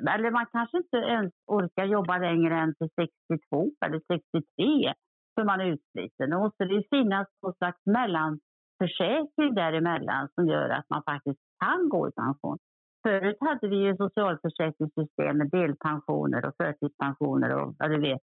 [0.00, 2.90] eller man kanske inte ens orkar jobba längre än till
[3.30, 4.92] 62 eller 63
[5.34, 6.30] för man är utsliten.
[6.30, 12.08] Då måste det finnas någon slags mellanförsäkring däremellan som gör att man faktiskt kan gå
[12.08, 12.58] i pension.
[13.02, 18.20] Förut hade vi ju socialförsäkringssystem med delpensioner och förtidspensioner och vad du vet,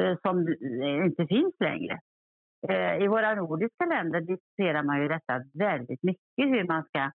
[0.00, 0.48] eh, som
[0.82, 2.00] eh, inte finns längre.
[2.68, 7.10] Eh, I våra nordiska länder diskuterar man ju detta väldigt mycket, hur man ska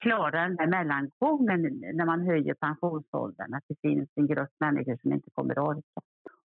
[0.00, 1.62] klara den här mellangången
[1.94, 3.54] när man höjer pensionsåldern.
[3.54, 6.00] Att det finns en grupp människor som inte kommer att orka.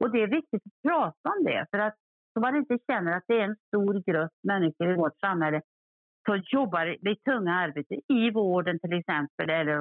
[0.00, 1.94] Och det är viktigt att prata om det för att
[2.34, 5.60] så man inte känner att det är en stor grupp människor i vårt samhälle
[6.26, 9.78] som jobbar med tunga arbeten i vården till exempel, eller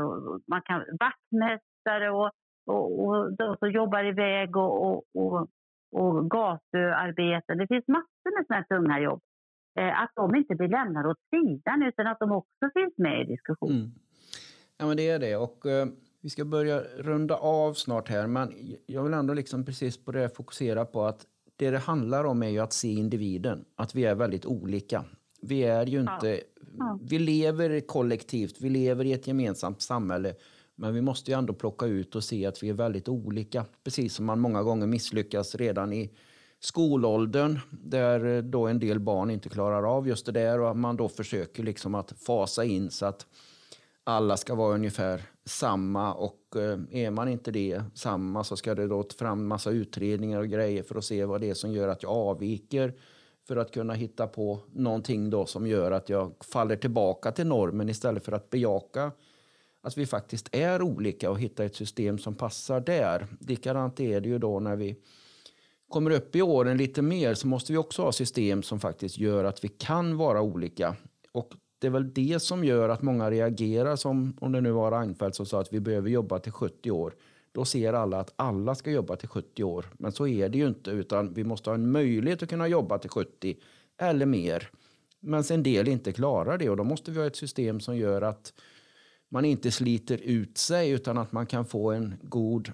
[0.49, 2.31] man kan vaktmästare och,
[2.65, 5.47] och, och de som jobbar iväg och, och, och,
[5.91, 7.57] och gatuarbeten.
[7.57, 9.21] Det finns massor med sådana tunga jobb.
[9.75, 13.25] Eh, att de inte blir lämnade åt sidan utan att de också finns med i
[13.25, 13.77] diskussionen.
[13.77, 13.91] Mm.
[14.77, 15.35] Ja, men det är det.
[15.35, 15.87] Och, eh,
[16.21, 18.53] vi ska börja runda av snart här, men
[18.85, 22.47] jag vill ändå liksom precis på det fokusera på att det det handlar om är
[22.47, 25.05] ju att se individen, att vi är väldigt olika.
[25.41, 26.27] Vi är ju inte...
[26.27, 26.37] Ja.
[26.77, 26.99] Ja.
[27.01, 30.35] Vi lever kollektivt, vi lever i ett gemensamt samhälle.
[30.75, 33.65] Men vi måste ju ändå plocka ut och se att vi är väldigt olika.
[33.83, 36.11] Precis som man många gånger misslyckas redan i
[36.63, 40.97] skolåldern där eh, då en del barn inte klarar av just det där och man
[40.97, 43.25] då försöker liksom att fasa in så att
[44.03, 48.87] alla ska vara ungefär samma och eh, är man inte det samma så ska det
[48.87, 52.03] då fram massa utredningar och grejer för att se vad det är som gör att
[52.03, 52.93] jag avviker
[53.47, 57.89] för att kunna hitta på någonting då som gör att jag faller tillbaka till normen
[57.89, 59.11] istället för att bejaka
[59.81, 63.27] att vi faktiskt är olika och hitta ett system som passar där.
[63.39, 64.95] Likadant är det ju då när vi
[65.93, 69.43] kommer upp i åren lite mer så måste vi också ha system som faktiskt gör
[69.43, 70.95] att vi kan vara olika.
[71.31, 74.91] Och det är väl det som gör att många reagerar som om det nu var
[74.91, 77.13] Reinfeldt som sa att vi behöver jobba till 70 år.
[77.51, 79.85] Då ser alla att alla ska jobba till 70 år.
[79.93, 82.97] Men så är det ju inte utan vi måste ha en möjlighet att kunna jobba
[82.97, 83.57] till 70
[84.01, 84.69] eller mer.
[85.19, 88.21] Men en del inte klarar det och då måste vi ha ett system som gör
[88.21, 88.53] att
[89.29, 92.71] man inte sliter ut sig utan att man kan få en god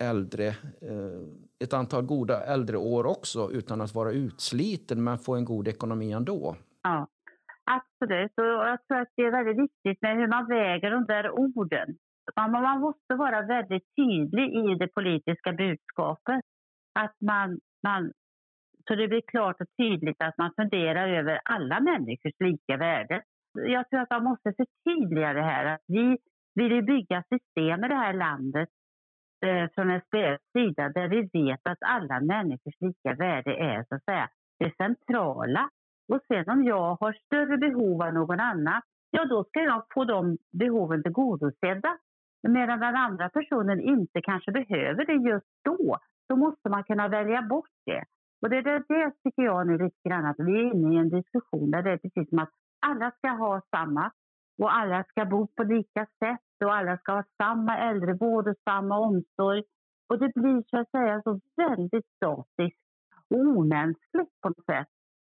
[0.00, 0.46] äldre,
[0.90, 1.22] eh,
[1.64, 6.56] ett antal goda äldreår också utan att vara utsliten men få en god ekonomi ändå.
[6.82, 7.06] Ja,
[7.64, 8.32] absolut.
[8.36, 11.96] Och jag tror att det är väldigt viktigt med hur man väger de där orden.
[12.36, 16.40] Man måste vara väldigt tydlig i det politiska budskapet.
[16.98, 18.12] Att man, man,
[18.88, 23.22] så det blir klart och tydligt att man funderar över alla människors lika värde.
[23.54, 25.64] Jag tror att man måste förtydliga det här.
[25.64, 26.18] Att vi
[26.54, 28.68] vill bygga system i det här landet
[29.42, 34.04] eh, från SPFs sida där vi vet att alla människors lika värde är så att
[34.04, 34.28] säga
[34.58, 35.68] det centrala.
[36.08, 40.04] Och sen om jag har större behov än någon annan, ja då ska jag få
[40.04, 41.98] de behoven tillgodosedda.
[42.48, 47.42] Medan den andra personen inte kanske behöver det just då, så måste man kunna välja
[47.42, 48.04] bort det.
[48.42, 51.08] Och det, det, det tycker jag nu lite grann att vi är inne i en
[51.08, 52.50] diskussion där det är precis som att
[52.86, 54.10] alla ska ha samma
[54.58, 58.98] och alla ska bo på lika sätt och alla ska ha samma äldrevård och samma
[58.98, 59.62] omsorg.
[60.08, 62.80] Och det blir så att säga så väldigt statiskt
[63.30, 64.88] och omänskligt på något sätt.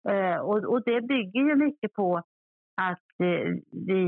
[0.10, 2.18] Eh, och, och, det bygger ju mycket på
[2.82, 4.02] att eh, vi,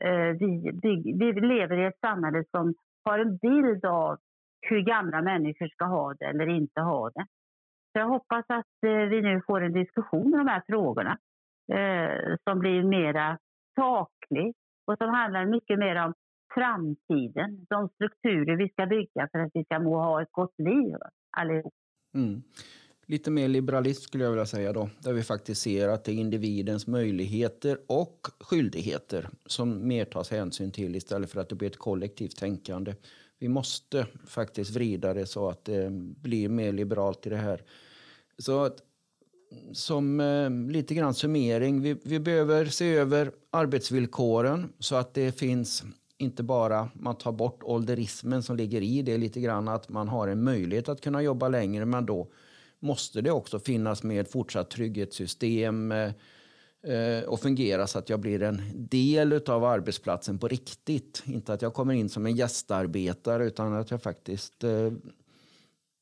[0.00, 4.18] eh, vi, bygger, vi lever i ett samhälle som har en bild av
[4.60, 7.26] hur gamla människor ska ha det eller inte ha det.
[7.92, 11.18] Så jag hoppas att eh, vi nu får en diskussion om de här frågorna
[11.72, 13.38] eh, som blir mera
[13.74, 14.54] saklig
[14.86, 16.14] och som handlar mycket mer om
[16.54, 20.96] framtiden, de strukturer vi ska bygga för att vi ska må ha ett gott liv
[21.36, 21.74] allihop.
[22.14, 22.42] Mm.
[23.06, 26.16] Lite mer liberalism skulle jag vilja säga då, där vi faktiskt ser att det är
[26.16, 31.78] individens möjligheter och skyldigheter som mer tas hänsyn till istället för att det blir ett
[31.78, 32.94] kollektivt tänkande.
[33.38, 35.90] Vi måste faktiskt vrida det så att det
[36.22, 37.60] blir mer liberalt i det här.
[38.38, 38.76] Så att
[39.72, 41.80] som eh, lite grann summering.
[41.80, 45.84] Vi, vi behöver se över arbetsvillkoren så att det finns
[46.18, 50.28] inte bara man tar bort ålderismen som ligger i det lite grann att man har
[50.28, 52.28] en möjlighet att kunna jobba längre men då
[52.80, 56.10] måste det också finnas med fortsatt trygghetssystem eh,
[56.82, 61.22] eh och fungera så att jag blir en del av arbetsplatsen på riktigt.
[61.26, 64.92] Inte att jag kommer in som en gästarbetare utan att jag faktiskt eh,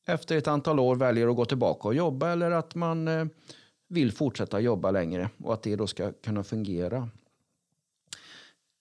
[0.05, 3.25] efter ett antal år väljer att gå tillbaka och jobba eller att man eh,
[3.87, 7.09] vill fortsätta jobba längre och att det då ska kunna fungera.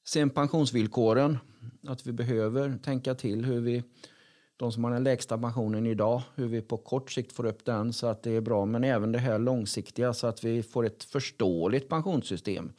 [0.05, 1.39] Sen pensionsvillkoren,
[1.87, 3.83] att vi behöver tänka till hur vi,
[4.57, 7.93] de som har den lägsta pensionen idag, hur vi på kort sikt får upp den
[7.93, 11.05] så att det är bra, men även det här långsiktiga så att vi får ett
[11.05, 12.73] förståeligt pensionssystem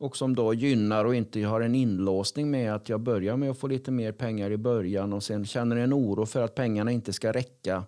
[0.00, 3.58] och som då gynnar och inte har en inlåsning med att jag börjar med att
[3.58, 7.12] få lite mer pengar i början och sen känner en oro för att pengarna inte
[7.12, 7.84] ska räcka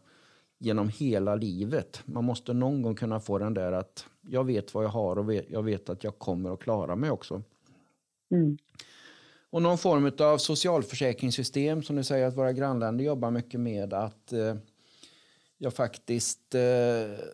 [0.59, 2.03] genom hela livet.
[2.05, 5.35] Man måste någon gång kunna få den där att jag vet vad jag har och
[5.49, 7.43] jag vet att jag kommer att klara mig också.
[8.31, 8.59] Mm.
[9.51, 13.95] Och någon form av socialförsäkringssystem som du säger att våra grannländer jobbar mycket med.
[13.95, 14.55] Att eh,
[15.59, 17.25] jag faktiskt eh,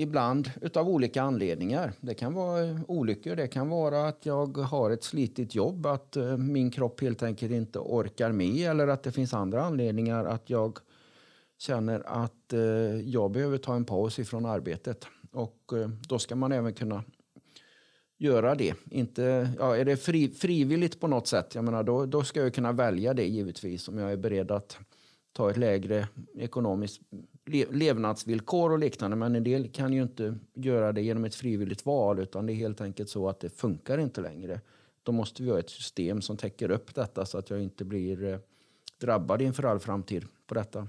[0.00, 1.92] ibland utav olika anledningar.
[2.00, 6.16] Det kan vara eh, olyckor, det kan vara att jag har ett slitigt jobb, att
[6.16, 10.50] eh, min kropp helt enkelt inte orkar med eller att det finns andra anledningar att
[10.50, 10.78] jag
[11.58, 12.60] känner att eh,
[13.00, 15.06] jag behöver ta en paus ifrån arbetet.
[15.32, 15.72] Och
[16.08, 17.04] då ska man även kunna
[18.18, 18.74] göra det.
[18.90, 22.54] Inte, ja, är det fri, frivilligt på något sätt, jag menar, då, då ska jag
[22.54, 24.78] kunna välja det givetvis om jag är beredd att
[25.32, 27.00] ta ett lägre ekonomiskt
[27.70, 29.16] levnadsvillkor och liknande.
[29.16, 32.54] Men en del kan ju inte göra det genom ett frivilligt val utan det är
[32.54, 34.60] helt enkelt så att det funkar inte längre.
[35.02, 38.24] Då måste vi ha ett system som täcker upp detta så att jag inte blir
[38.24, 38.38] eh,
[39.00, 40.88] drabbad inför all framtid på detta.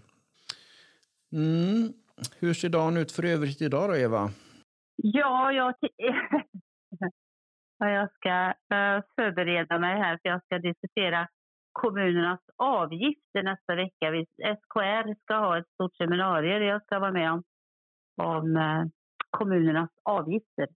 [1.31, 1.93] Mm.
[2.39, 4.31] Hur ser dagen ut för övrigt idag då, Eva?
[4.95, 5.73] Ja, jag,
[7.79, 11.27] jag ska eh, förbereda mig här för jag ska diskutera
[11.71, 14.25] kommunernas avgifter nästa vecka.
[14.37, 17.43] SKR ska ha ett stort seminarium där jag ska vara med om,
[18.17, 18.85] om eh,
[19.29, 20.67] kommunernas avgifter.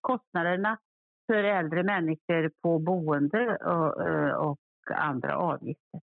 [0.00, 0.78] Kostnaderna
[1.26, 4.60] för äldre människor på boende och, eh, och
[4.94, 6.00] andra avgifter.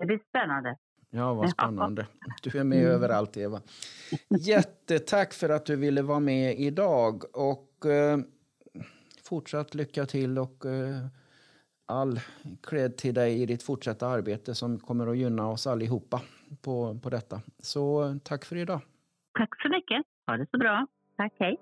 [0.00, 0.76] Det blir spännande.
[1.10, 2.06] Ja, vad spännande.
[2.42, 2.92] Du är med mm.
[2.92, 3.60] överallt, Eva.
[4.28, 7.22] Jättetack för att du ville vara med idag.
[7.32, 8.18] Och eh,
[9.24, 11.06] fortsatt lycka till och eh,
[11.86, 12.20] all
[12.62, 16.20] cred till dig i ditt fortsatta arbete som kommer att gynna oss allihopa
[16.62, 17.40] på, på detta.
[17.58, 18.80] Så tack för idag.
[19.38, 20.02] Tack så mycket.
[20.26, 20.86] Ha det så bra.
[21.16, 21.56] Tack, hej.